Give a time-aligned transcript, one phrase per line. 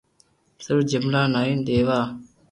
[0.63, 1.99] صرف جملا ٺائين ديوا